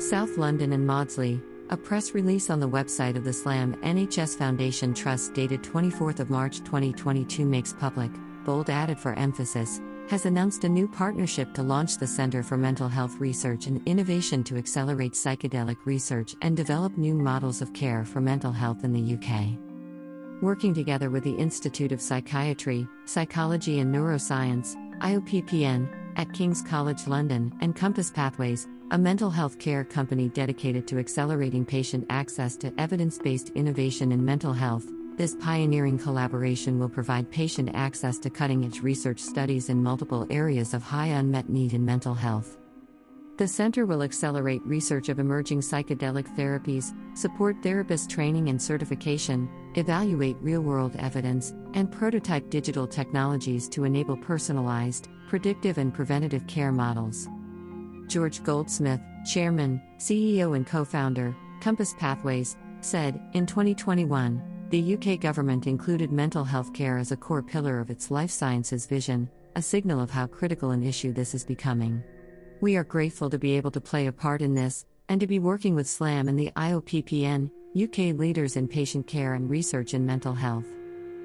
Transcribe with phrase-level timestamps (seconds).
[0.00, 4.94] South London and Maudsley, a press release on the website of the SLAM NHS Foundation
[4.94, 8.10] Trust dated 24 March 2022 makes public,
[8.46, 12.88] bold added for emphasis, has announced a new partnership to launch the Center for Mental
[12.88, 18.22] Health Research and Innovation to accelerate psychedelic research and develop new models of care for
[18.22, 19.50] mental health in the UK.
[20.42, 27.52] Working together with the Institute of Psychiatry, Psychology and Neuroscience, IOPPN, at King's College London,
[27.60, 33.18] and Compass Pathways, a mental health care company dedicated to accelerating patient access to evidence
[33.18, 34.84] based innovation in mental health.
[35.16, 40.74] This pioneering collaboration will provide patient access to cutting edge research studies in multiple areas
[40.74, 42.56] of high unmet need in mental health.
[43.36, 50.36] The center will accelerate research of emerging psychedelic therapies, support therapist training and certification, evaluate
[50.40, 57.28] real world evidence, and prototype digital technologies to enable personalized, predictive, and preventative care models.
[58.10, 65.68] George Goldsmith, Chairman, CEO, and co founder, Compass Pathways, said In 2021, the UK government
[65.68, 70.00] included mental health care as a core pillar of its life sciences vision, a signal
[70.00, 72.02] of how critical an issue this is becoming.
[72.60, 75.38] We are grateful to be able to play a part in this, and to be
[75.38, 77.48] working with SLAM and the IOPPN,
[77.80, 80.66] UK leaders in patient care and research in mental health.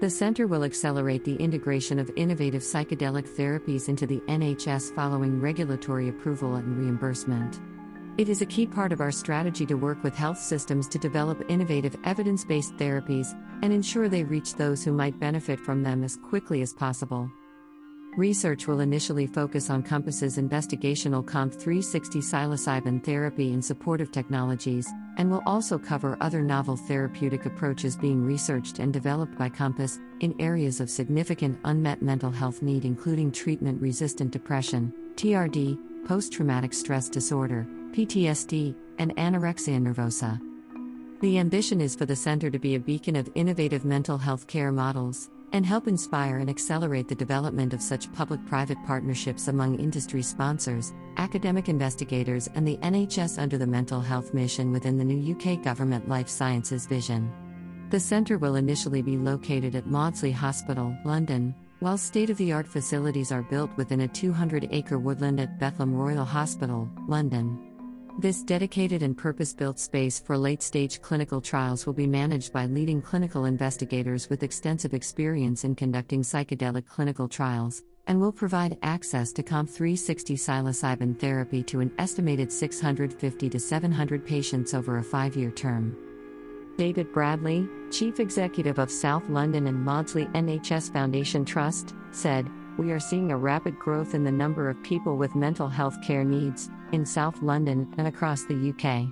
[0.00, 6.08] The center will accelerate the integration of innovative psychedelic therapies into the NHS following regulatory
[6.08, 7.58] approval and reimbursement.
[8.16, 11.44] It is a key part of our strategy to work with health systems to develop
[11.48, 16.16] innovative evidence based therapies and ensure they reach those who might benefit from them as
[16.16, 17.28] quickly as possible.
[18.16, 25.42] Research will initially focus on Compass's investigational COMP360 psilocybin therapy and supportive technologies, and will
[25.46, 30.90] also cover other novel therapeutic approaches being researched and developed by Compass in areas of
[30.90, 38.74] significant unmet mental health need, including treatment resistant depression, TRD, post traumatic stress disorder, PTSD,
[38.98, 40.40] and anorexia nervosa.
[41.20, 44.72] The ambition is for the center to be a beacon of innovative mental health care
[44.72, 50.22] models and help inspire and accelerate the development of such public private partnerships among industry
[50.22, 55.62] sponsors, academic investigators, and the NHS under the mental health mission within the new UK
[55.62, 57.32] government life sciences vision.
[57.90, 62.66] The centre will initially be located at Maudsley Hospital, London, while state of the art
[62.66, 67.67] facilities are built within a 200 acre woodland at Bethlem Royal Hospital, London.
[68.20, 72.66] This dedicated and purpose built space for late stage clinical trials will be managed by
[72.66, 79.32] leading clinical investigators with extensive experience in conducting psychedelic clinical trials, and will provide access
[79.34, 85.52] to COMP360 psilocybin therapy to an estimated 650 to 700 patients over a five year
[85.52, 85.96] term.
[86.76, 93.00] David Bradley, Chief Executive of South London and Maudsley NHS Foundation Trust, said, We are
[93.00, 97.04] seeing a rapid growth in the number of people with mental health care needs in
[97.04, 99.08] South London and across the UK.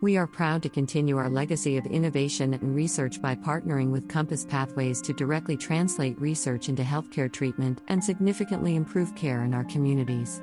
[0.00, 4.46] We are proud to continue our legacy of innovation and research by partnering with Compass
[4.46, 10.40] Pathways to directly translate research into healthcare treatment and significantly improve care in our communities.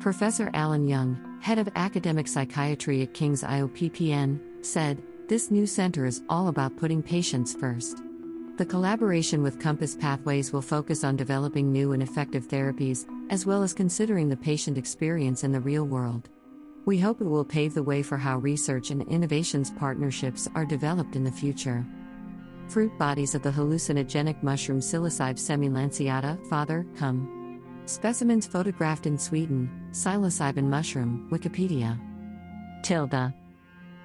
[0.00, 6.22] Professor Allan Young, head of academic psychiatry at King's IOPPN, said, This new center is
[6.28, 8.02] all about putting patients first.
[8.56, 13.62] The collaboration with Compass Pathways will focus on developing new and effective therapies, as well
[13.62, 16.30] as considering the patient experience in the real world.
[16.86, 21.16] We hope it will pave the way for how research and innovations partnerships are developed
[21.16, 21.84] in the future.
[22.68, 27.60] Fruit bodies of the hallucinogenic mushroom Psilocybe semilanceata, father, come.
[27.84, 32.00] Specimens photographed in Sweden, psilocybin mushroom, Wikipedia.
[32.82, 33.34] Tilda.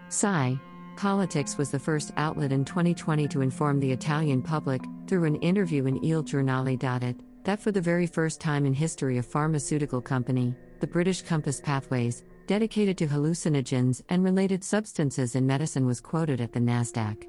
[0.09, 0.59] Psi,
[1.01, 5.87] Politics was the first outlet in 2020 to inform the Italian public, through an interview
[5.87, 7.17] in Il Giornale.
[7.43, 12.23] That for the very first time in history a pharmaceutical company, the British Compass Pathways,
[12.45, 17.25] dedicated to hallucinogens and related substances in medicine was quoted at the Nasdaq.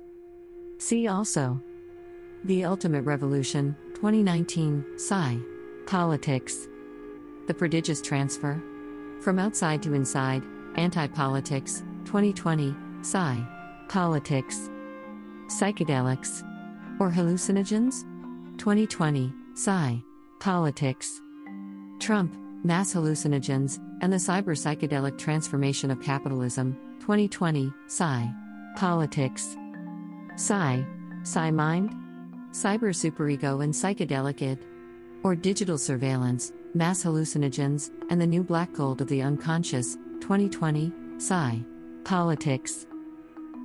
[0.77, 1.59] See also
[2.45, 5.39] The Ultimate Revolution, 2019, Psi.
[5.87, 6.69] Politics.
[7.47, 8.63] The Prodigious Transfer.
[9.23, 10.43] From Outside to Inside,
[10.75, 13.62] Anti Politics, 2020, Psi.
[13.93, 14.71] Politics.
[15.49, 16.43] Psychedelics.
[16.99, 18.05] Or hallucinogens?
[18.57, 20.03] 2020, Psi.
[20.41, 21.21] Politics.
[22.01, 22.35] Trump,
[22.65, 28.33] Mass Hallucinogens, and the Cyber Psychedelic Transformation of Capitalism, 2020, Psi.
[28.77, 29.59] Politics.
[30.37, 30.87] Psi.
[31.23, 31.95] Psi Mind?
[32.53, 34.65] Cyber Superego and Psychedelic Id?
[35.23, 41.63] Or Digital Surveillance, Mass Hallucinogens, and the New Black Gold of the Unconscious, 2020, Psi.
[42.05, 42.87] Politics.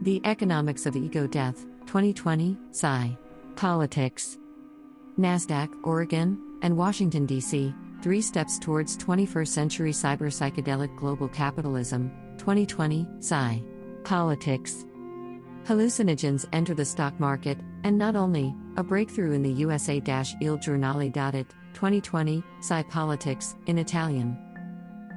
[0.02, 3.18] The Economics of Ego Death, 2020, Psi.
[3.56, 4.38] Politics.
[5.18, 7.74] NASDAQ, Oregon, and Washington, D.C.,
[8.04, 13.64] Three Steps Towards 21st Century Cyber Psychedelic Global Capitalism, 2020, Psi.
[14.04, 14.86] Politics.
[15.66, 21.48] Hallucinogens enter the stock market, and not only, a breakthrough in the USA Il Giornale.it,
[21.74, 24.38] 2020, Psi Politics, in Italian.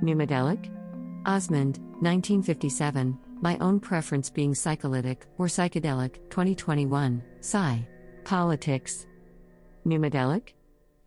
[0.02, 0.74] Pneumodelic?
[1.26, 7.88] Osmond, 1957, My Own Preference Being Psycholytic or Psychedelic, 2021, Psi.
[8.24, 9.06] Politics.
[9.86, 10.52] Pneumodelic?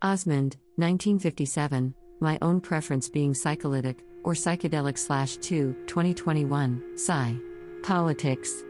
[0.01, 7.35] Osmond, 1957, My Own Preference Being Psycholytic or Psychedelic slash 2, 2021, Psi.
[7.83, 8.63] Politics.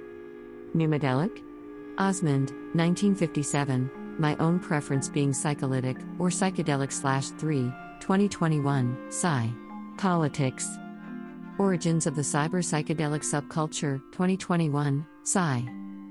[0.75, 1.41] Pneumodelic?
[1.97, 3.89] Osmond, 1957,
[4.19, 7.71] My Own Preference Being Psycholytic or Psychedelic slash 3,
[8.01, 9.49] 2021, Psi.
[9.97, 10.67] Politics.
[11.59, 15.63] Origins of the Cyber Psychedelic Subculture, 2021, Psi.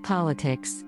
[0.05, 0.85] Politics.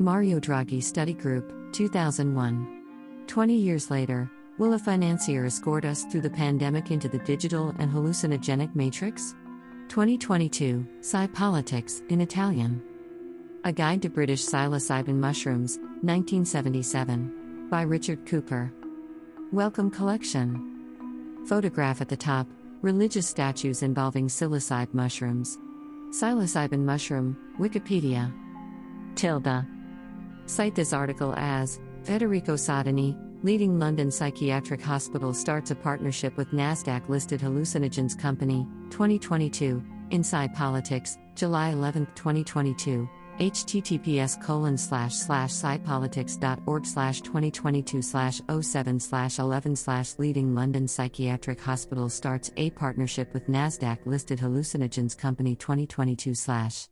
[0.00, 3.24] Mario Draghi Study Group, 2001.
[3.28, 4.28] 20 years later,
[4.58, 9.36] will a financier escort us through the pandemic into the digital and hallucinogenic matrix?
[9.88, 12.82] 2022, Psi Politics, in Italian.
[13.62, 17.68] A Guide to British Psilocybin Mushrooms, 1977.
[17.70, 18.72] By Richard Cooper.
[19.52, 21.44] Wellcome Collection.
[21.46, 22.48] Photograph at the top
[22.80, 25.58] Religious statues involving psilocybe mushrooms.
[26.10, 28.32] Psilocybin mushroom, Wikipedia.
[29.16, 29.66] Tilda.
[30.46, 37.08] Cite this article as Federico Soldani, leading London psychiatric hospital, starts a partnership with NASDAQ
[37.08, 47.20] listed hallucinogens company, 2022, Inside Politics, July 11, 2022 https colon slash slash psipolitics.org slash
[47.20, 53.98] 2022 slash 07 slash 11 slash leading London Psychiatric Hospital starts a partnership with NASDAQ
[54.06, 56.88] listed hallucinogens company 2022 slash